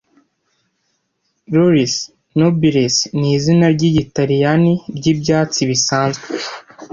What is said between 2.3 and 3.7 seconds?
Nobilis ni izina